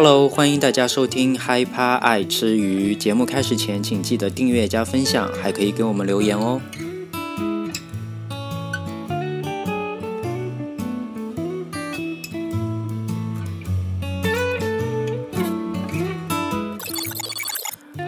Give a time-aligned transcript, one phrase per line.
[0.00, 2.94] Hello，欢迎大家收听嗨趴爱吃鱼。
[2.94, 6.60] 节目开始前，请记得订阅加分享，还可以给我们留言哦。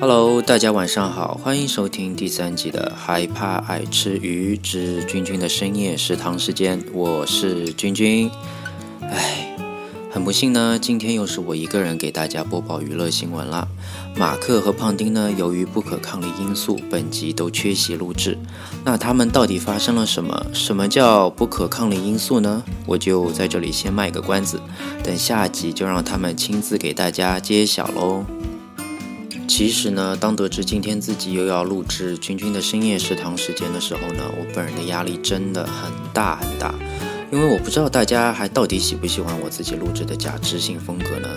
[0.01, 8.31] Hello，大家晚上好，欢迎收听第三集的害怕爱吃鱼之君君的深夜食堂时间，我是君君。
[10.21, 13.67] 很不幸呢，今天又是我一个人给大家播报娱乐新闻了。
[14.15, 18.37] 马克和胖丁呢，由于不可抗力因素，本集都缺席录制。
[18.85, 20.47] 那他们到底发生了什么？
[20.53, 22.63] 什么叫不可抗力因素呢？
[22.85, 24.61] 我就在这里先卖个关子，
[25.03, 28.23] 等下集就让他们亲自给大家揭晓喽。
[29.49, 36.75] 其实呢，当得知今天自己又要录制君君的深夜食堂时间的时候呢，我本人的压力真的很大很大，
[37.33, 41.29] 因为我不知道大家还到底喜不喜欢我自己录制的假知性风格呢，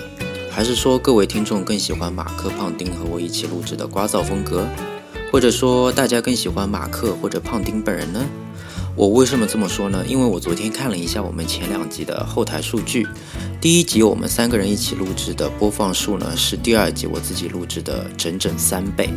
[0.50, 4.68] 还是说各位听众更喜欢马克、胖丁和我一起录制的瓜噪风格，
[5.32, 8.26] 或者说大家更喜欢马克或者胖丁本人呢？
[8.96, 10.04] 我为什么这么说呢？
[10.08, 13.08] 因为我昨天看了一下我们前两集的后台数据，
[13.62, 19.10] 第一集我们三个人一起录制的播放数呢，是第二集我自己录制的整整三倍。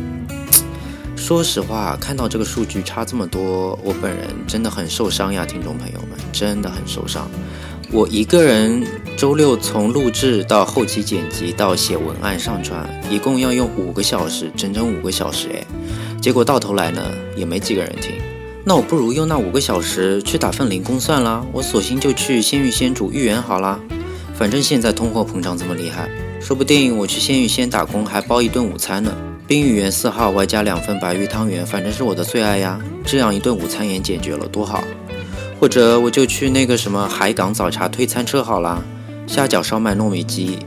[1.17, 7.29] 说实话，看到这个数据差这么多，我本人真的很受伤呀，听众朋友们，真的很受伤。
[7.91, 8.85] 我一个人
[9.17, 15.65] 周六从录制到后期剪辑到写文案上传，一共要用五个小时，整整五个小时哎，
[16.21, 17.01] 结果到头来呢，
[17.35, 18.15] 也没几个人听。
[18.63, 23.79] 那我不如用那五个小时去打份零工算了，我索性就去鲜芋仙煮芋圆好了。
[24.35, 29.11] 反正现在通货膨胀这么厉害，说不定我去鲜芋仙打工还包一顿午餐呢。
[29.47, 32.77] 冰芋圆四号外加两份白玉汤圆，反正是我的最爱呀。
[33.05, 34.83] 这样一顿午餐也解决了，多好。
[35.57, 38.83] 或者我就去那个什么海港早茶推餐车好了，
[39.25, 40.59] 虾饺烧麦糯米鸡，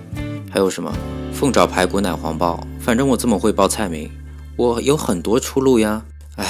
[0.50, 0.90] 还有什么
[1.30, 4.10] 凤爪排骨奶黄包，反正我这么会报菜名，
[4.56, 6.02] 我有很多出路呀。
[6.36, 6.46] 唉。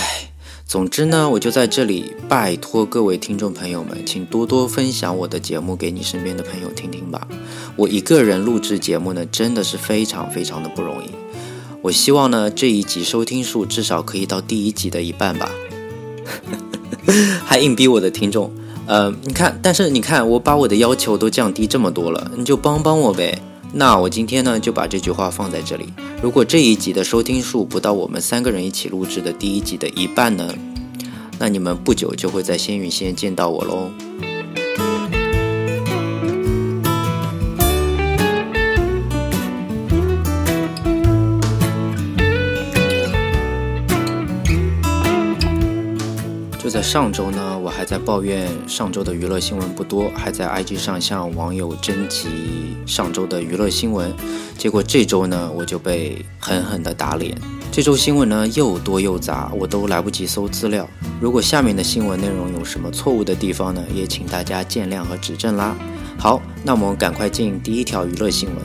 [0.64, 7.26] 总之呢，我就在这里拜托各位听众朋友们，请多多分享我的节目给你身边的朋友听听吧。
[7.74, 11.10] 我一个人录制节目呢，真的是非常非常的不容易。
[11.82, 15.50] 我希望呢，这一集收听数至少可以到第一集的一半吧。
[17.44, 18.52] 还硬逼我的听众，
[18.86, 23.40] 呃，你看，但是你看，我把我的要求都降低这么多了，你就帮帮我呗。
[23.72, 25.86] 那我今天呢，就把这句话放在这里。
[26.22, 30.54] 如果这一集的收听数不到我们三个人一起录制的第一集的一半呢，
[31.38, 33.90] 那你们不久就会在仙云仙见到我喽。
[46.82, 52.28] 上周呢，我还在抱怨上周的娱乐新闻不多，还在 IG 上向网友征集
[52.86, 54.14] 上周的娱乐新闻。
[54.56, 57.36] 结果这周呢，我就被狠狠的打脸。
[57.72, 60.88] 这周新闻呢又多又杂，我都来不及搜资料。
[61.20, 65.76] 如果下面的新闻内容有什么错误的地方呢，也请大家见谅和指正啦。
[66.18, 68.56] 好，那我们赶快进第一条娱乐新闻。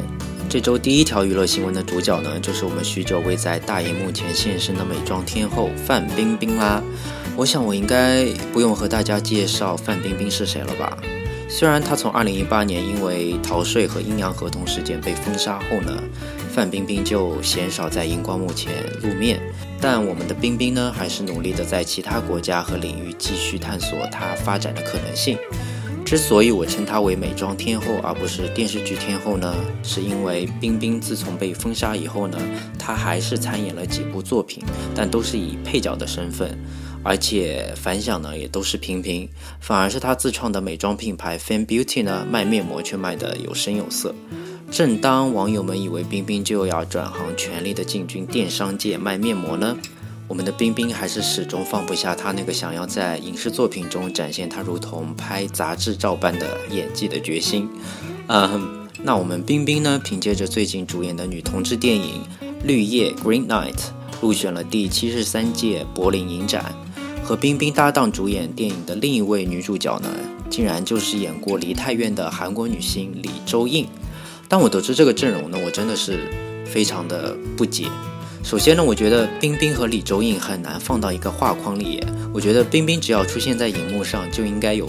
[0.49, 6.81] 这周第一条娱乐新闻的主角呢，就是我们许久未在大荧幕前现身的美妆天后范冰冰啦。
[7.37, 10.97] 我想我应该不用和大家介绍范冰冰是谁了吧？
[11.49, 16.01] 虽然她从2018年因为逃税和阴阳合同事件被封杀后呢，
[16.49, 18.71] 范冰冰就鲜少在荧光幕前
[19.03, 19.41] 露面，
[19.81, 25.37] 但我们的冰冰呢，还是努力的在其他国家和领域继续探索她发展的可能性。
[26.05, 29.53] 之所以我称她为美妆天后而不是电视剧天后呢，
[29.83, 32.37] 是因为冰冰自从被封杀以后呢，
[32.79, 34.63] 她还是参演了几部作品，
[34.95, 36.57] 但都是以配角的身份。
[37.07, 39.29] 而且反响呢也都是平平，
[39.59, 44.15] 反而是他自创的美妆品牌 Fan Beauty 呢卖面膜却卖得有声有色。
[44.71, 49.77] 正当网友们以为冰冰就要转行，全力的进军电商界卖面膜呢，
[50.27, 57.69] 我们的冰冰还是始终放不下他那个想要在影视作品中展现他如同拍杂志照般的演技的决心。
[58.27, 62.23] 嗯，那我们冰冰呢，凭借着最近主演的女同志电影
[62.65, 63.75] 《绿叶 Green Night》，
[64.19, 66.73] 入选了第七十三届柏林影展。
[67.25, 70.09] 和冰冰搭档主演电影的另一位女主角呢，
[70.47, 73.87] 竟然就是演过《梨泰院》的韩国女星李周映。
[74.47, 76.19] 当我得知这个阵容呢，我真的是
[76.67, 77.87] 非常的不解。
[78.43, 81.99] 首先呢，我觉得冰冰和李周映很难放到一个画框里。
[82.31, 84.87] 我觉得冰冰只要出现在荧幕上，就应该有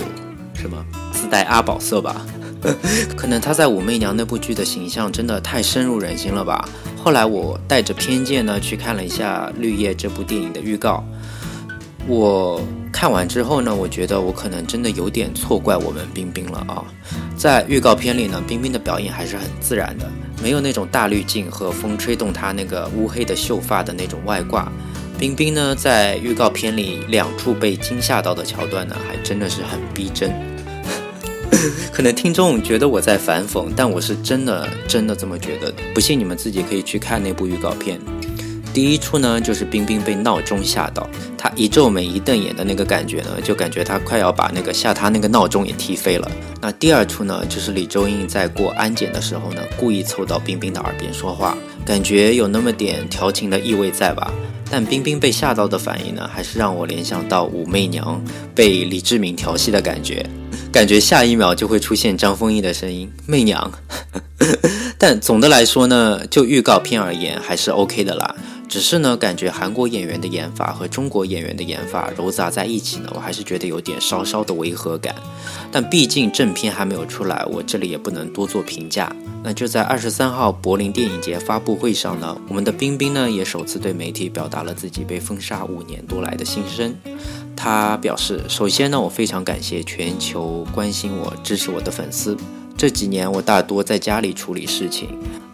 [0.52, 0.84] 什么
[1.14, 2.26] 自带阿宝色吧？
[3.16, 6.68] 可能她在《武媚娘》那部剧的形象真的太深入人心了吧？
[7.02, 11.02] 后来我带着偏见呢去看了一下《绿叶》这部电影的预告。
[12.08, 12.62] 我
[12.92, 16.84] 看完之后呢，我觉得我可能真的有点错怪我们冰冰了啊。
[17.36, 20.08] 在预告片里呢，冰冰的表演还是很自然的，
[20.42, 24.70] 没有那种大滤镜和风吹动她那个乌黑的秀发的那种外挂。
[25.18, 30.32] 冰冰呢，在预告片里两处被惊吓到的桥段呢，还真的是很逼真。
[31.90, 35.72] 可能听众觉得我在反讽，但我是真的真的这么觉得。
[35.94, 37.98] 不信你们自己可以去看那部预告片。
[38.76, 41.08] 第一处呢，就是冰冰被闹钟吓到，
[41.38, 46.30] 她一皱眉一瞪眼的那个感觉呢，就感觉她快要把那个吓她那个闹钟也踢飞了。
[46.60, 51.56] 那第二处呢，就是李周英在过安检的时候呢，故意凑到冰冰的耳边说话，
[51.86, 54.30] 感觉有那么点调情的意味在吧？
[54.70, 58.22] 但冰冰被吓到的反应呢，还是让我联想到武媚娘
[58.54, 60.28] 被李志敏调戏的感觉，
[60.70, 63.72] 感觉下一秒就会出现张丰毅的声音“媚娘”。
[64.98, 68.36] 但总的来说呢，就预告片而言还是 OK 的啦。
[68.68, 75.14] 只是呢，感觉韩国演员的演法和中国演员的演法糅杂在一起呢，我还是觉得有点稍稍的违和感。
[75.70, 79.10] 但毕竟正片还没有出来，我这里也不能多做评价。
[79.42, 86.94] 那就在二十三号柏林电影节发布会上呢，我们的冰冰呢也首次对媒体表达了自己被封杀五年多来的心声。
[87.54, 92.36] 他表示，首先呢，我非常感谢全球关心我、支持我的粉丝。
[92.76, 95.08] 这几年我大多在家里处理事情。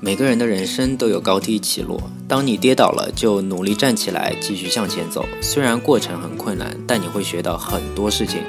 [0.04, 5.24] 每个人的人生都有高低起落，当你跌倒了，就努力站起来，继续向前走。
[5.40, 8.40] 虽然过程很困难，但你会学到很多事情。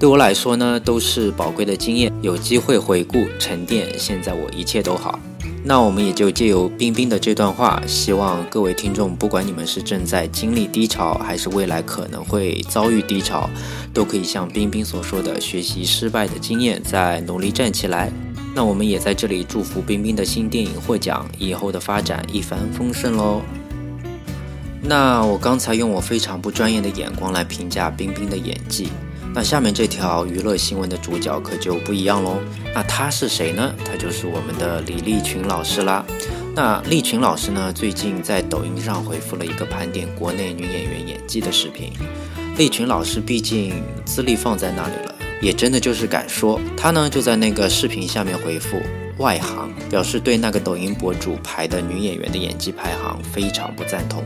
[0.00, 2.10] 对我来说呢，都是宝贵的经验。
[2.22, 5.20] 有机会回顾沉淀，现在我一切都好。
[5.62, 13.50] 那我们也就借由冰冰的这段话，希望各位听众，不管你们是正在经历低潮，还是未来可能会遭遇低潮，
[13.92, 18.10] 都可以像冰冰所说的，学习失败的经验，再努力站起来。
[18.58, 23.40] 那我们也在这里祝福冰冰的新电影获奖，以后的发展一帆风顺喽。
[24.82, 28.88] 那我刚才用我非常不专业的眼光来评价冰冰的演技，
[29.32, 32.40] 那下面这条娱乐新闻的主角可就不一样喽。
[32.74, 33.72] 那他是谁呢？
[33.84, 36.04] 他就是我们的李立群老师啦。
[36.56, 41.92] 那立群老师呢，最近在抖音上回复了一个盘点国内女演员演技的视频。
[42.56, 45.14] 立群老师毕竟资历放在那里了。
[45.40, 48.76] 也真的就是敢说，他呢就在那个视频下面回复
[49.18, 54.24] 外行，表示对那个抖音博主排的女演员的演技排行非常不赞同。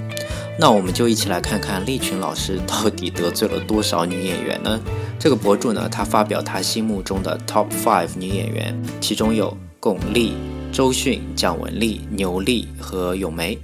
[0.59, 4.81] 那我们就一起来看看利群老师到底得罪了多少女演员呢？
[5.19, 10.33] 这个博主呢，他发表他心目中的 Top Five 女演员，其中有巩俐、
[10.73, 13.59] 周迅、蒋雯丽、牛莉和咏梅。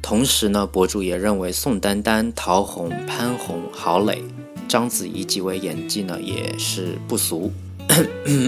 [0.00, 4.22] 同时呢，博主也认为宋丹丹、陶虹、潘虹、郝蕾。
[4.68, 7.52] 章子怡几位演技呢也是不俗，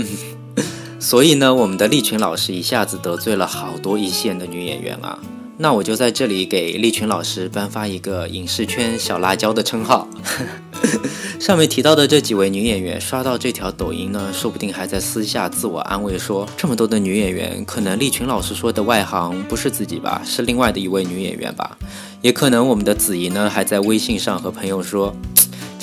[0.98, 5.18] 所以呢，我们的利群老师一下子得罪了好多一线的女演员啊。
[5.56, 10.08] 那我就在这里给利群老师颁发一个影视圈小辣椒的称号。
[11.38, 21.78] 上面提到的这几位女演员，刷到这条抖音呢，说不定还在私下自我安慰说，这么多的女演员，可能利群老师说的外行不是自己吧，是另外的一位女演员吧？
[22.20, 25.14] 也可能我们的子怡呢，还在微信上和朋友说。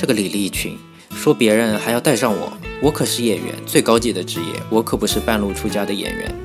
[0.01, 0.75] 这个李立群
[1.11, 2.51] 说别人还要带上我，
[2.81, 6.35] 我可是演员最高级的职业，我可不是半路出家的演员。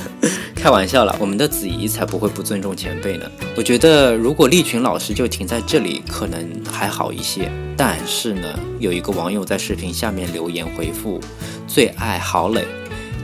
[0.54, 3.24] 开玩笑了，我们的子怡才不会不尊重前辈呢。
[3.56, 7.50] 我觉得如果立群老师就停在这里，可能还好一些。
[7.74, 11.18] 但是呢，有一个网友在视频下面留言回复
[11.66, 12.66] 最爱郝蕾，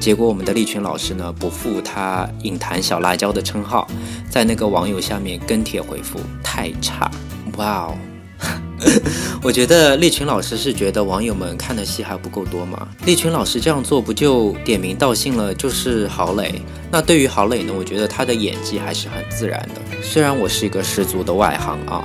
[0.00, 3.86] 结果我们的立群老师呢不负他影坛小辣椒的称号，
[4.30, 7.10] 在那个网友下面跟帖回复太差，
[7.58, 7.98] 哇哦。
[9.42, 12.88] 我觉得利群老师是觉得网友们看的戏还不够多吗？
[13.04, 15.54] 利群老师这样做不就点名道姓了？
[15.54, 16.60] 就是郝蕾。
[16.90, 17.72] 那对于郝蕾呢？
[17.76, 20.02] 我觉得她的演技还是很自然的。
[20.02, 22.04] 虽然我是一个十足的外行啊。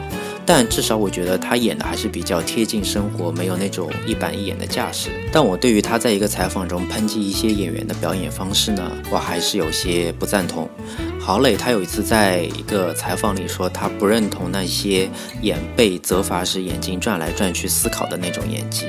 [0.49, 5.09] 但至少我觉得他演的还是比较贴近生活，没有那种一板一眼的架势。
[5.29, 10.69] 但我对于他在一个采访中抨击一些演员的表演方式呢，我还是有些不赞同。
[11.19, 15.09] 郝蕾他有一次在一个采访里说，他不认同那些
[15.41, 18.85] 演被责罚时眼睛转来转去思考的那种演技。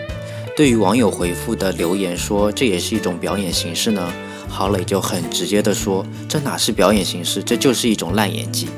[0.57, 4.13] 对于网友回复的留言说这也是一种表演形式呢，
[4.49, 8.69] 郝蕾就很直接的说，这哪是表演形式，这就是一种烂演技。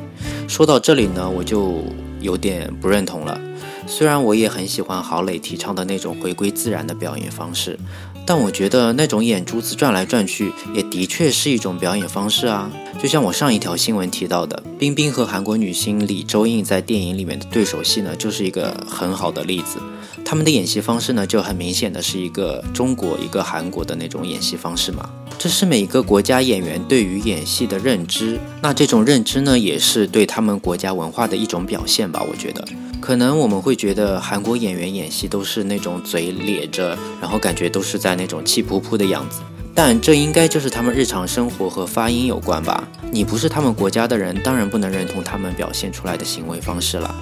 [0.49, 1.85] 说到这里呢，我就。
[2.21, 3.41] 有点不认同了。
[3.87, 7.79] 虽然我也很喜欢郝蕾提倡的那种回归自然的表演方式，
[8.25, 12.71] 但我觉得那种眼珠子转来转去也的确是一种表演方式啊。
[13.03, 19.81] 就像我上一条新闻提到的，冰冰和韩国女星李周映在电影里面的对手戏呢，就是一个很好的例子。
[20.25, 25.09] 他们的演戏方式呢，就很明显的是一个中国一个韩国的那种演戏方式嘛。
[25.43, 28.39] 这是每个国家演员对于演戏的认知。
[28.61, 32.23] 那这种认知呢，也是对他们国家文化的一种表现吧。
[32.29, 32.63] 我觉得，
[33.01, 39.41] 可能我们会觉得韩国演员演戏都是那种嘴咧着，然后感觉都是在那种气扑扑的样子。
[39.75, 42.87] 但这应该就是他们日常生活和发音有关吧？
[43.11, 47.15] 你不是他们国家的人，当然不能认同他们表现出来的行为方式了。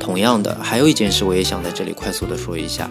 [0.00, 2.90] 同样的，还有一件事，我也想在这里快速的说一下。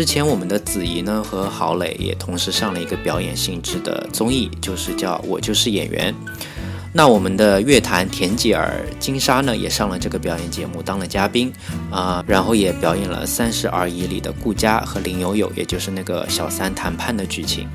[0.00, 6.10] 之前我们的子怡呢和郝蕾也同时上了一个表演性质的综艺，就是叫《我就是演员》。
[6.90, 11.52] 那我们的乐坛田吉尔金莎呢也上了这个表演节目当了嘉宾
[11.90, 17.68] 啊，然后也表演了《三十而已》里的顾佳和林有有，也就是那个小三谈判的剧情。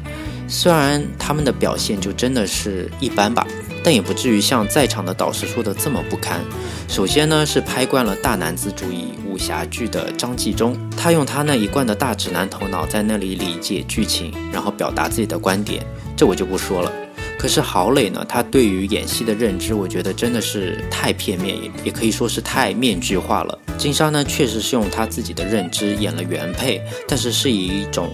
[0.48, 3.46] 虽然他们的表现就真的是一般吧，
[3.84, 6.40] 但也不至于像在场的导师说的这么不堪。
[6.88, 15.84] 首先呢，是拍惯了大男子主义武侠剧的张纪中，他用他那一贯的大直男头脑在那里理解剧情，然后表达自己的观点，
[16.16, 16.92] 这我就不说了。
[17.38, 23.60] 可是郝蕾呢，他对于演戏的认知，我觉得真的是太片面，也也可以说是太面具化了。
[23.78, 28.14] 金莎呢，确实是用他自己的认知演了原配，但是是以一种。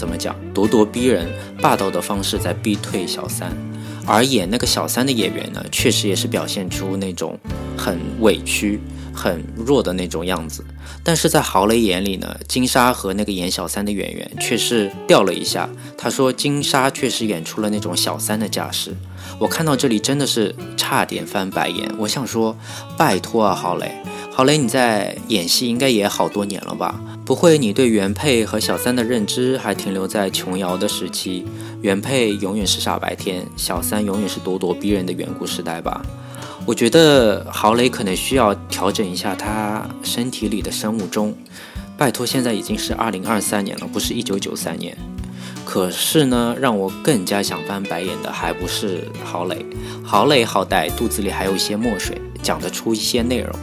[0.00, 0.34] 怎么讲？
[0.54, 1.28] 咄咄逼人、
[1.60, 3.54] 霸道的方式在逼退小三，
[4.06, 7.38] 而演那个小三的演员呢，确实也是表现出那种
[7.76, 8.80] 很委屈、
[9.12, 10.64] 很弱的那种样子。
[11.04, 15.68] 但是在郝蕾眼里呢，金莎和那个演小三的演员却是掉了一下。
[15.98, 18.96] 他说金莎确实演出了那种小三的架势。
[19.38, 21.94] 我看到这里真的是差点翻白眼。
[21.98, 22.56] 我想说，
[22.96, 23.92] 拜托啊，郝蕾，
[24.40, 26.98] 郝蕾你在演戏应该也好多年了吧？
[27.26, 31.44] 不会，你对原配和小三的认知还停留在琼瑶的时期，
[31.82, 36.00] 原配永远是傻白甜，小三永远是咄咄逼人的远古时代吧？
[36.64, 41.36] 我觉得郝蕾可能需要调整一下她身体里的生物钟。
[41.98, 44.96] 拜托，现在已经是二零二三年了，不是一九九三年。
[45.66, 49.66] 可是呢，让我更加想翻白眼的还不是郝蕾，
[50.02, 53.54] 郝蕾好歹肚子里还有一些墨水，讲得出一些内容。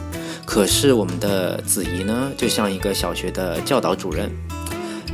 [0.50, 4.30] 可是我们的子怡呢，就像一个小学的教导主任，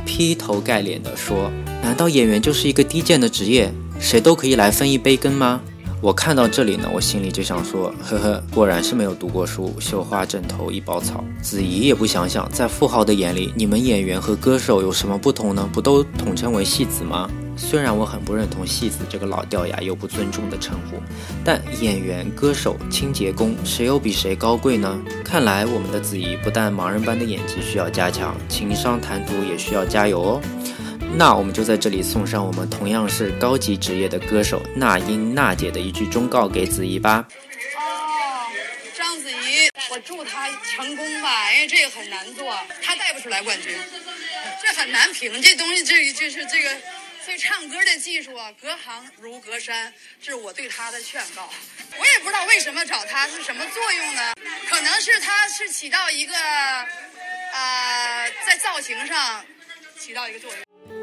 [0.05, 1.51] 劈头盖脸的说
[1.83, 5.59] ：“难道演员就是一个低贱的职业，谁都可以来分一杯羹吗？”
[5.99, 15.69] 我看到这里呢，我心里就想说：“呵呵，果然是没有读过书，绣花枕头一包草。”子怡也不想想，在富豪的眼里，你们演员和歌手有什么不同呢？
[15.73, 17.29] 不都统称为戏子吗？
[17.57, 21.01] 虽然我很不认同“戏子”这个老掉牙又不尊重的称呼，
[21.43, 25.01] 但演员、歌手、清洁工，谁又比谁高贵呢？
[25.23, 30.41] 看来我们的子怡不但盲人般的演技需要加强，情商谈吐也需要加油哦。
[31.17, 37.25] 那我们就在这里送上我们同样是高级职业的歌手那英娜姐的一句忠告给子怡吧。
[37.77, 38.51] 哦，
[38.97, 43.71] 章子怡，我祝她成功吧，因为这个很难做，她带不出来冠军，
[44.61, 46.69] 这很难评，这东西这这是这个。
[47.25, 49.91] 所以唱歌的技术啊，隔行如隔山，
[50.21, 51.49] 这是我对他的劝告。
[51.97, 54.35] 我也不知道为什么找他是什么作用呢？
[54.69, 59.43] 可能是他是起到一个，呃，在造型上
[59.97, 60.94] 起到一个作用。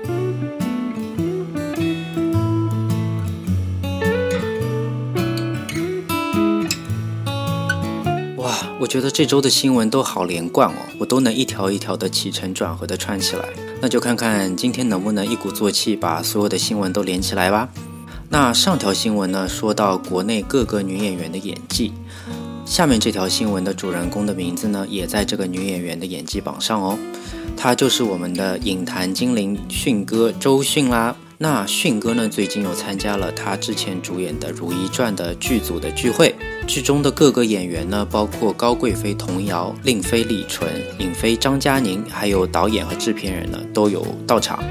[8.79, 13.49] 我觉得这周的新闻都好连贯哦，我都能一条一条的起承转合的串起来。
[13.81, 17.69] 那就看看今天能不能一鼓作气把所有的新闻都连起来吧。
[18.29, 21.93] 那上条新闻呢，说到国内各个女演员的演技，
[22.65, 26.99] 下面这条新闻的主人公的名字呢，也在这个女演员的演技榜上哦，
[27.57, 31.15] 她就是我们的影坛精灵迅哥周迅啦。
[31.39, 36.35] 那迅哥呢，最近又参加了他之前主演的《如懿传》的剧组的聚会，
[36.67, 44.63] 剧中的各个演员呢，包括高贵妃童瑶、令妃李纯、尹妃张嘉宁，还有导演和制片人呢，都有到场。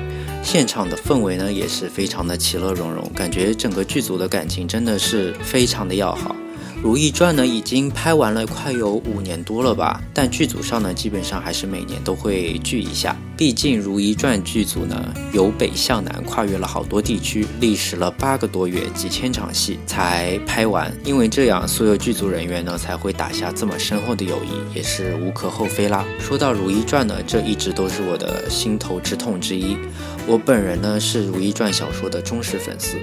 [0.44, 6.36] 现场的氛围呢，也是非常的其乐融融，感觉整个剧组的感情真的是非常的要好。
[6.84, 13.16] 《如懿传》呢，已经拍完了快有五年多了吧，但剧组上呢，基本上还是每年都会聚一下。
[13.38, 20.92] 毕竟《如懿传》剧组呢，由北向南跨越了好多地区，历时了八个多月，几千场戏才拍完。
[21.04, 26.04] 因为这样，所有剧组人员呢，才会打下这么深厚的友谊，也是无可厚非啦。
[26.20, 29.78] 说到《如懿传》呢，这一直都是我的心头之痛之一。
[30.26, 32.98] 我本人呢，是《如懿传》小说的忠实粉丝。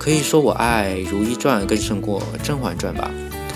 [0.00, 3.10] 可以说我爱《如懿传》更胜过《甄嬛传》吧。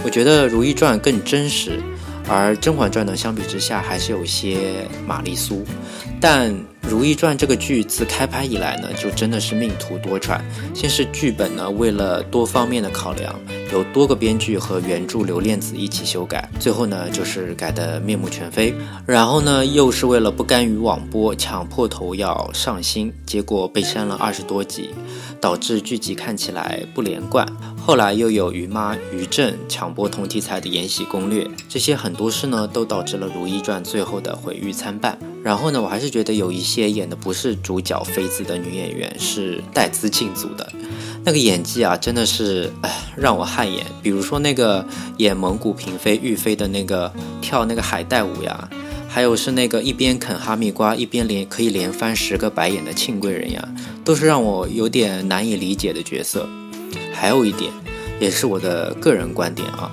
[0.05, 1.81] 我觉得《如懿传》更真实，
[2.29, 5.65] 而《甄嬛传》呢，相比之下还是有些玛丽苏。
[6.21, 6.51] 但
[6.89, 10.41] 《如懿传》这个剧自开拍以来呢，就真的是命途多舛。
[10.73, 13.39] 先是剧本呢，为了多方面的考量，
[13.73, 18.75] 有多个编剧和原著刘恋子一起修改，最后呢就是改得面目全非。
[19.07, 24.91] 然后呢又是为了不甘于网播，抢破头要上新，结果被删了二十多集，
[25.41, 27.47] 导致剧集看起来不连贯。
[27.87, 35.19] 后来又有于妈于正抢播同题材的《延禧攻略》，这些很多事呢都导致了《如懿传》最后的毁誉参半。
[35.43, 40.73] 然后呢，我还是觉得有一些演的不是主角妃子的女演员是带资进组的，
[41.25, 43.85] 那个演技啊，真的是哎让我汗颜。
[44.03, 44.83] 比如说那个
[45.19, 47.13] 演蒙古嫔妃玉妃的那个
[47.43, 48.67] 跳那个海带舞呀，
[49.07, 53.69] 还有是那个一边啃哈密瓜一边连可以连翻十个白眼的庆贵人呀，
[54.03, 56.49] 都是让我有点难以理解的角色。
[57.15, 57.73] 还有一点，
[58.21, 59.91] 也是我的个人观点啊。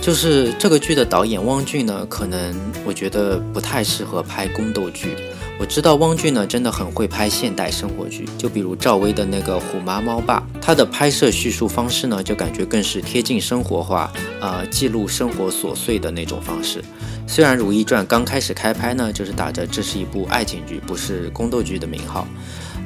[0.00, 5.16] 就是这个剧的导演汪俊呢，可能我觉得不太适合拍宫斗剧。
[5.60, 16.82] 我知道汪俊呢真的很会拍现代生活剧，就比如赵薇的那个《虎妈猫爸》，他的拍摄叙述方式呢就感觉更是贴近生活化，呃，记录生活琐碎的那种方式。
[17.28, 22.26] 虽然《如懿传》刚开始开拍呢，就是打着这是一部爱情剧，不是宫斗剧的名号。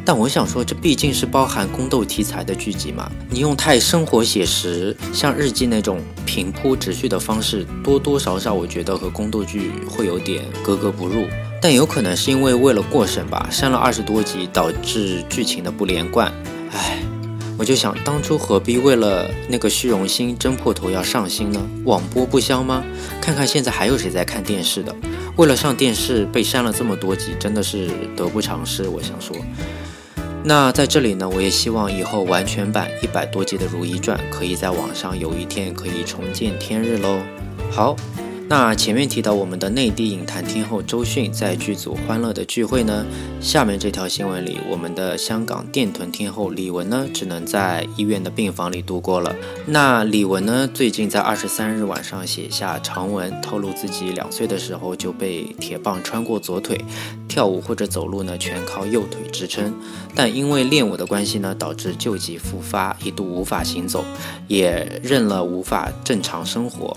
[0.04, 11.28] 但我想说，这毕竟是包含宫斗题材的剧集嘛，你用太生活写实，像日记那种平铺直叙的方式，多多少少我觉得和宫斗剧会有点格格不入。
[11.60, 16.32] 但有可能是因为为了过审吧，删了二十多集，导致剧情的不连贯。
[16.72, 16.98] 唉，
[17.58, 21.60] 我就想，当初何必为了那个虚荣心争破头要上新呢？
[21.84, 22.82] 网播不香吗？
[23.20, 24.94] 看看现在还有谁在看电视的？
[25.36, 28.88] 为了上电视被删了这么多集，真的是得不偿失。
[28.88, 29.36] 我想说。
[30.44, 37.20] 那在这里呢，我也希望以后完全版一百多集的《如懿传》可以在网上有一天可以重见天日喽。
[37.70, 37.94] 好。
[38.48, 43.06] 那前面提到我们的内地影坛天后周迅在剧组欢乐的聚会呢，
[43.40, 49.34] 下面这条新闻里，我们的香港电臀天后李玟呢，只能在医院的病房里度过了。
[49.64, 56.78] 那李玟呢，最近在二十三日晚上写下长文，透露自己两岁的时候就被铁棒穿过左腿，
[57.26, 59.72] 跳舞或者走路呢全靠右腿支撑，
[60.14, 64.04] 但因为练舞的关系呢，导致旧疾复发，一度无法行走，
[64.46, 66.94] 也认了无法正常生活。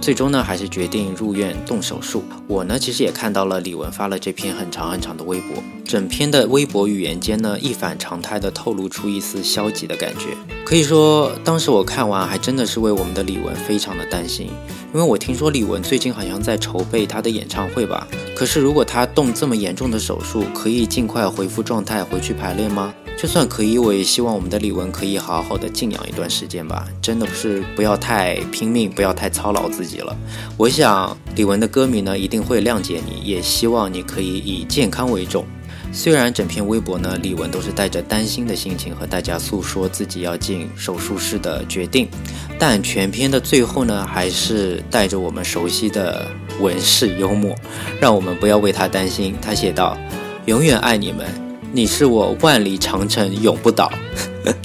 [0.00, 2.24] 最终呢，还是决定入院动手术。
[2.46, 10.36] 我呢，其实也看到了李玟发了这篇很长很长的微博，整篇的微博语言间呢，一反常态的透露出一丝消极的感觉。
[10.64, 14.46] 可以说，当时我看完，还真的是为我们的李玟非常的担心，
[14.94, 18.06] 因为我听说李玟最近好像在筹备她的演唱会吧。
[18.34, 22.94] 可是如果她动这么严重的手术，可以尽快恢复状态回去排练吗？
[23.18, 26.86] 就算可以，我也希望我们的李玟可以好好的静养一段时间吧。
[27.02, 30.16] 真的是不要太拼命，不要太操劳自己了。
[30.56, 35.44] 我想李玟的歌迷呢一定会谅解你，也希望你可以以健康为重。
[35.92, 42.08] 虽然整篇微博呢，李玟都是带着担心的心情和大家诉说自己要进手术室的决定，
[42.56, 47.52] 但全篇的最后呢，还是带着我们熟悉的文式幽默，
[47.98, 49.34] 让我们不要为他担心。
[49.42, 49.98] 他写道
[50.46, 51.26] ：“永远爱你们。”
[51.72, 53.90] 你是我万里长城永不倒。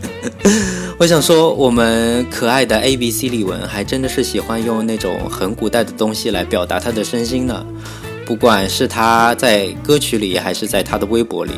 [0.98, 7.66] 我想说，我们可爱的 A B C 李玟还真的是喜欢用那种很古代的东西来表达他的身心呢。
[8.26, 11.52] 不管是他在歌曲里，还是在他的微博里。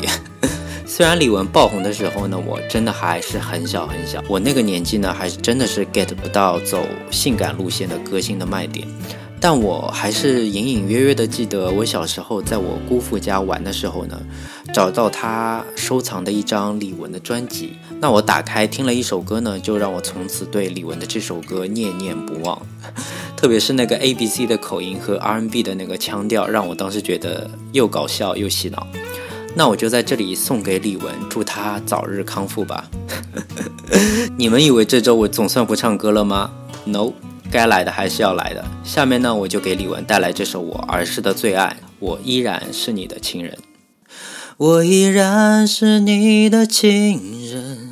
[0.88, 8.88] 虽然李玟爆红的时候呢，我真的还是很小很小，我那个年纪呢，还是真的是 get 不到走性感路线的歌星的卖点。
[9.40, 14.20] 但我还是隐隐约约的记得，我小时候在我姑父家玩的时候呢，
[14.74, 17.74] 找到他收藏的一张李玟的专辑。
[18.00, 22.60] 那我打开听了一首歌呢，就让我从此对李玟的这首歌念念不忘。
[23.38, 28.88] 特别是那个 A B C 的口音和 R N B 的那个腔调，让我当时觉得又搞笑又洗脑。
[29.54, 32.90] 那我就在这里送给李玟，祝他早日康复吧。
[34.38, 36.50] 你们以为这周我总算不唱歌了吗
[36.86, 37.12] ？No。
[37.52, 38.64] 该来的还是要来的。
[38.84, 43.58] 下面呢，我就给李玟带来这首我儿时的最爱，我依然是你的情人。
[44.58, 47.85] 我依然是你的情人，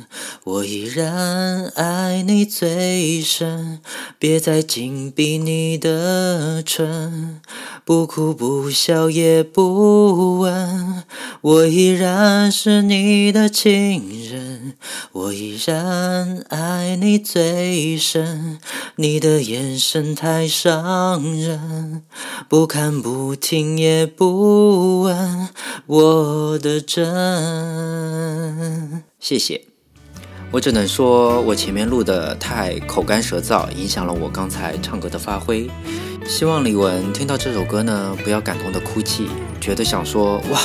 [0.44, 3.80] 我依然爱你最深。
[4.18, 7.40] 别再紧闭你的唇，
[7.84, 11.04] 不哭不笑也不问。
[11.40, 14.74] 我依然是你的情人，
[15.12, 18.58] 我依然爱你最深。
[18.96, 22.02] 你的眼神太伤人，
[22.48, 25.48] 不看不听也不问。
[25.86, 26.54] 我。
[26.64, 27.04] 的真，
[29.20, 29.73] 谢谢。
[30.54, 35.68] 我只能说，我前面录的太口干舌燥，影响了我刚才唱歌的发挥。
[36.28, 39.26] 希望李玟听到这首歌呢，不要感动的哭泣，
[39.60, 40.60] 觉得想说哇，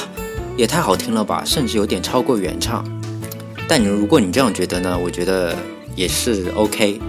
[0.56, 2.86] 也太好听了吧，甚至有点超过原唱。
[3.68, 5.56] 但你如果你这样觉得呢，我觉得
[5.96, 7.02] 也是 OK。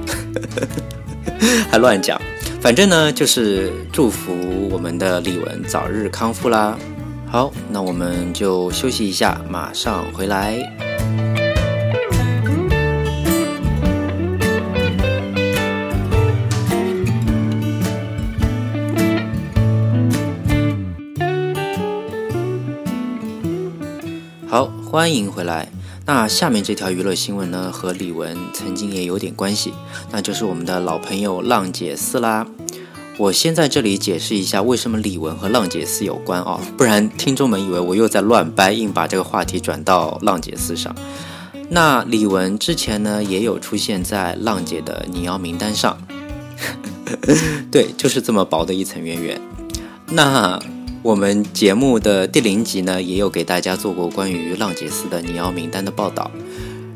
[1.71, 2.19] 还乱讲。
[2.63, 4.33] 反正呢，就是祝福
[4.71, 6.79] 我们的李文早日康复啦。
[7.27, 10.59] 好，那我们就休息一下，马上回来。
[24.91, 25.71] 欢迎回来。
[26.05, 29.73] 那下面这条娱乐新闻呢，和李玟曾经也有点关系，
[30.11, 32.45] 那就是我们的老朋友浪姐四啦。
[33.17, 36.61] 我先在这里解释一下，为什么李玟和浪姐四有关啊？
[36.77, 40.93] 不然听众们以为我又在乱掰，硬把这个话题转到浪姐四上。
[41.69, 45.97] 那李玟之前呢，也有出现在浪姐的你要名单上，
[47.71, 49.41] 对，就是这么薄的一层渊源。
[50.09, 50.59] 那。
[51.03, 56.31] 我们节目的第零集呢，也有给大家做过关于浪杰斯的你要名单的报道。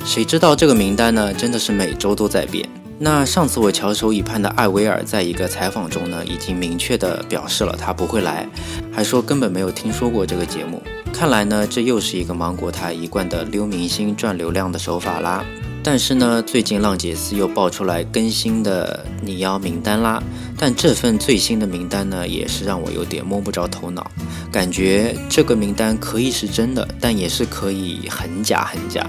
[0.05, 2.69] 谁知道这个名单呢，真的是每周都在变。
[2.99, 8.47] 那上次我翘首以盼的艾薇尔，在一个采访中呢，已经明确的表示了他不会来，
[8.93, 10.83] 还说根本没有听说过这个节目。
[11.11, 15.43] 看来呢，这又是一个芒果台一贯的溜明星赚流量的手法啦。
[15.87, 20.21] 但是呢，最近浪姐四又爆出来更新的你要名单啦。
[20.57, 24.11] 但这份最新的名单呢，也是让我有点摸不着头脑，
[24.51, 29.07] 感觉这个名单可以是真的，但也是可以很假很假。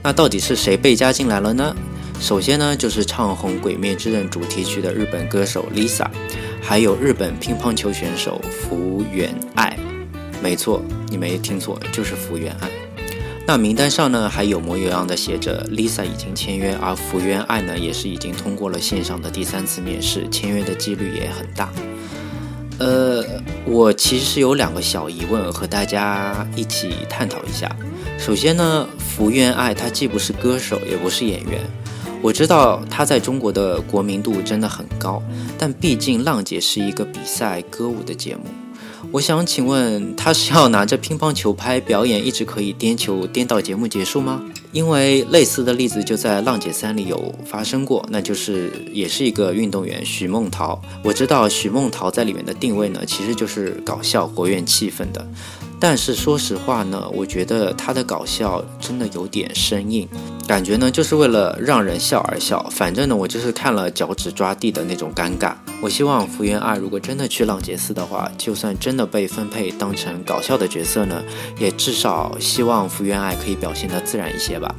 [0.00, 1.74] 那到底是谁被加进来了呢？
[2.20, 6.06] 首先呢，就是唱红《鬼灭之刃》主题曲的日本歌手 Lisa，
[6.62, 9.76] 还有日本乒乓球选手福原爱。
[10.40, 12.87] 没错，你没听错，就是福原爱。
[13.48, 21.72] 那名单上呢，还有模有样的写着 Lisa 已经签约，而福原爱呢，也是已经通过了线上的第三次面试，签约的几率也很大。
[22.78, 23.24] 呃，
[23.64, 27.74] 我其实有两个小疑问和大家一起探讨一下。
[28.18, 31.58] 首先呢，福原爱她既不是歌手，也不是演员，
[32.20, 35.22] 我知道她在中国的国民度真的很高，
[35.56, 38.42] 但毕竟浪姐是一个比赛歌舞的节目。
[39.10, 44.42] 我想请问，他是要拿着乒乓球拍表演，一直可以颠球颠到节目结束吗？
[44.72, 50.80] 因为类似的例子就在《浪姐三》里有发生过，那就是也是一个运动员许梦桃。
[51.02, 55.26] 我知道许梦桃在里面的定位呢，其实就是搞笑、活跃气氛的。
[55.80, 60.08] 但是说实话呢，我觉得他的搞笑真的有点生硬，
[60.46, 62.68] 感觉呢就是为了让人笑而笑。
[62.70, 65.54] 反正呢，我就是看了脚趾抓地的那种尴尬。
[65.80, 71.22] 我希望福原爱如果真的去浪杰斯的话，就算真的被分配当成搞笑的角色呢，
[71.58, 74.74] 也至少希望福原爱可以表现得自然一些吧。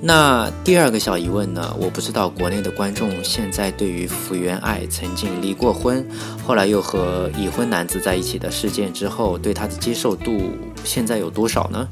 [0.00, 1.74] 那第二个小疑问呢？
[1.76, 6.06] 我不知道国内的观众现在对于福原爱曾经离过婚，
[6.46, 10.52] 后来又和已婚男子在一起的事件之后，对她的接受度
[10.84, 11.88] 现在有多少呢？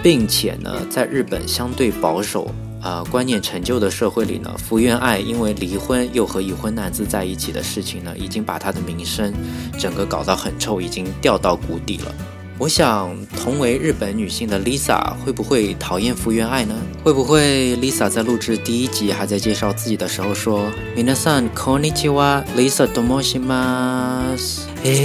[0.00, 2.48] 并且呢，在日本相对保守
[2.80, 9.34] 啊观念陈旧的社会里呢，福原爱因为离婚又和已婚男子在一起的事情呢，已经把她的名声
[9.76, 12.14] 整个搞到很臭，已经掉到谷底了。
[12.60, 16.74] 我想，同为日本女性的 Lisa 会不会讨厌福原爱呢？
[17.02, 24.58] 会不会 Lisa 在录制第一集还在介绍自己的时候说 “Minasan konnichiwa Lisa domoshimas”？
[24.82, 25.00] 诶，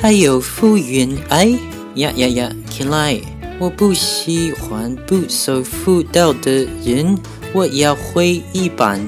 [0.00, 1.44] 还有福原爱
[1.94, 2.50] 呀呀呀！
[2.76, 3.20] 看来
[3.60, 7.16] 我不喜欢不守妇道的人，
[7.52, 9.00] 我要回一班。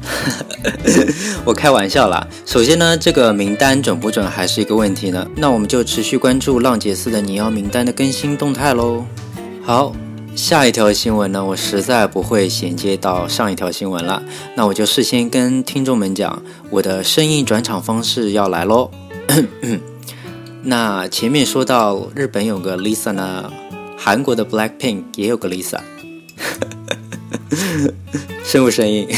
[1.48, 2.28] 我开玩笑啦。
[2.44, 5.26] 首先呢，这个名单准不准还是一个问题呢。
[5.34, 9.02] 那我们就持续关注浪姐四的你要名单的更新动态喽。
[9.64, 9.94] 好，
[10.36, 14.22] 下一条新闻呢，我实在不会衔接到上一条新闻了。
[14.56, 18.90] 那我就事先跟听众们讲，我的声音转场方式要来喽。
[20.64, 23.50] 那前面说到日本有个 Lisa 呢，
[23.96, 25.80] 韩国的 Blackpink 也有个 Lisa，
[28.44, 29.08] 生不声音？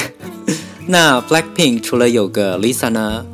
[0.91, 3.25] 那 Blackpink 除了有个 Lisa 呢，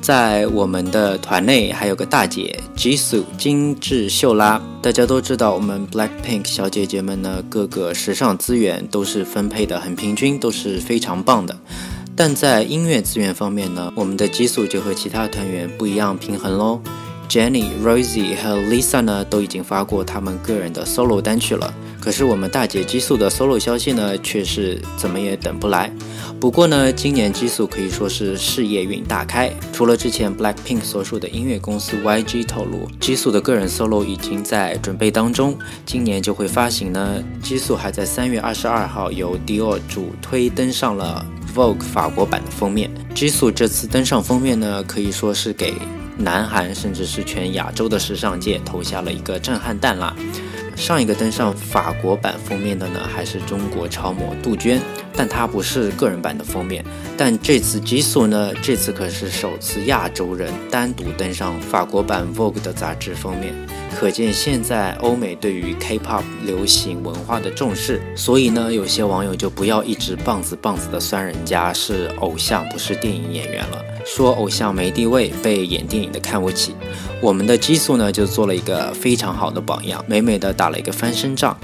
[0.00, 4.60] 在我们的团内还有个大姐 Jisoo 金智秀拉。
[4.82, 11.56] 大家都知道，我们 Blackpink 小姐姐们呢，各个时尚资源都是分配的很平均，都是非常棒的。
[12.16, 16.80] 但在音乐资源方面呢，我们的激素就和其他团员不一样平衡喽。
[17.28, 21.72] Jennie、Rosie 和 Lisa 呢，都已经发过他们个人的 solo 单曲了。
[22.04, 25.90] 可是我们大姐激素的 solo 消息呢，却是怎么也等不来。
[26.38, 29.50] 不过呢，今年激素可以说是事业运大开。
[29.72, 37.24] 除了之前 Blackpink 所属的音乐公司 YG 透露，激素的个人 solo 已经在准备当中，今年就会发行呢。
[37.42, 41.24] 激素还在三月二十二号由 Dior 主推登上了
[41.56, 42.90] Vogue 法国版的封面。
[43.14, 45.72] 激素这次登上封面呢，可以说是给
[46.18, 50.14] 南韩甚至是全亚洲的时尚界投下了一个震撼弹啦。
[50.76, 54.80] 上一个登上法国版封面的呢，还是中国超模杜鹃。
[55.16, 56.84] 但它不是个人版的封面。
[57.16, 63.54] 但这次 Jisoo 呢，这次可是首次亚洲人单独登上法国版 Vogue 的杂志封面，
[63.98, 68.02] 可见现在欧美对于 K-pop 流行文化的重视。
[68.16, 73.84] 所以呢，有些网友就不要一直棒子棒子的酸人家是偶像，不是电影演员了。
[74.04, 76.74] 说偶像没地位，被演电影的看不起。
[77.22, 81.56] 我们的激素呢，就做了一个非常好的榜样，美美的打了一个翻身仗。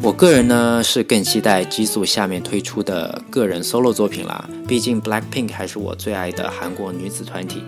[0.00, 4.48] 我个人呢，是更期待激素下面推出的个人 solo 作品啦。
[4.66, 7.62] 毕竟 Blackpink 还是我最爱的韩国女子团体。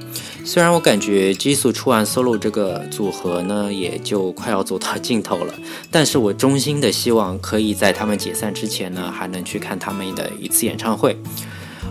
[0.44, 5.52] 虽然我感觉激素出完 solo 这个组合呢，也就快要走到尽头了，
[5.90, 11.16] 但是我衷心的希望可以在他们解散之前呢，还能去看他们的一次演唱会。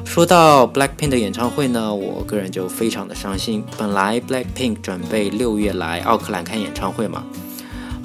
[0.05, 3.61] 说到 Blackpink 的演唱会呢，我个人就非常的伤心。
[3.77, 7.23] 本来 Blackpink 准备六月来奥克兰开演唱会嘛，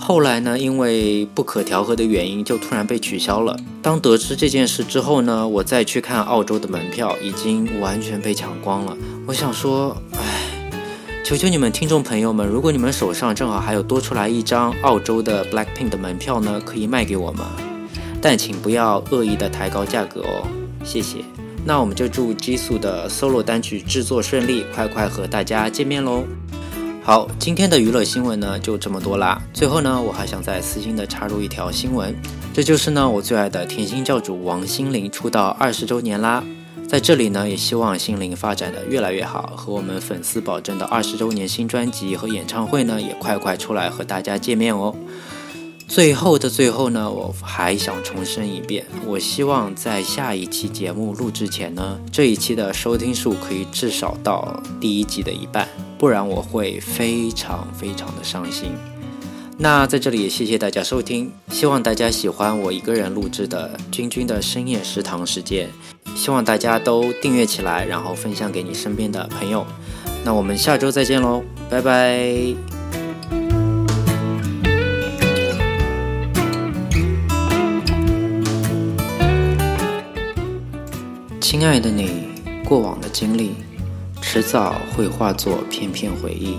[0.07, 3.59] 后来呢，因为不可调和的原因，就突然被取消了。
[3.81, 8.95] 当得知这件事之后呢，我再去看澳洲的门票已经完全被抢光了。
[9.27, 10.21] 我想说，唉，
[11.25, 17.43] 求求你们听众朋友们，如果你们手上正好还有多出来一张澳洲的 Blackpink 的门票呢，可以卖给我们，
[18.21, 20.47] 但请不要恶意的抬高价格哦，
[20.85, 21.25] 谢谢。
[21.65, 26.25] 那我们就祝激素的 solo 单曲制作顺利，快快和大家见面喽！
[27.07, 29.39] 好，今天的娱乐新闻呢就这么多啦。
[29.53, 32.17] 最后呢，我还想再私心的插入一条新闻，
[32.55, 36.43] 这就是呢我最爱的甜心教主王心凌出道二十周年啦。
[36.89, 44.97] 在这里呢，也希望心凌发展的越来越好，和我们粉丝保证的二十周年新专辑和演唱会呢也快快出来和大家见面哦。
[45.87, 58.73] 最后的最后呢，我还想重申一遍，我希望在下一期节目录制前呢，这一期的收听数可以至少到第一季的一半，不然我会非常非常的伤心。
[59.57, 65.69] 那在这里也谢谢大家收听，希望大家喜欢我一个人录制的君君的深夜食堂时间，
[66.17, 69.65] 希望大家都订阅起来，然后分享给你身边的朋友。
[70.25, 72.55] 那我们下周再见喽，拜拜。
[81.41, 82.11] 亲爱的你，
[82.65, 83.55] 过往的经历，
[84.27, 86.57] 迟早会化作片片回忆。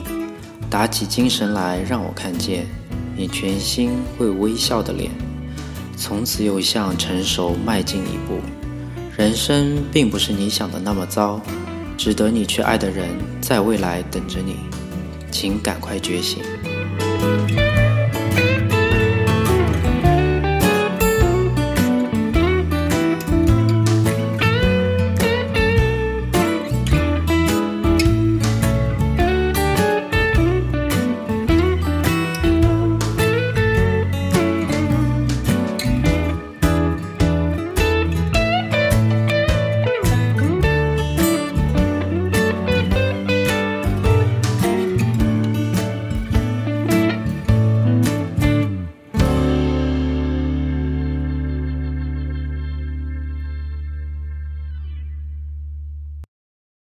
[0.70, 2.66] 打起精神来，让我看见
[3.18, 5.12] 你全新会微笑的脸。
[5.98, 8.40] 从此又向成熟迈进一步。
[9.18, 11.42] 人生并不是你想的那么糟，
[11.98, 13.10] 值得你去爱的人
[13.42, 14.56] 在未来等着你，
[15.32, 16.44] 请赶快觉醒。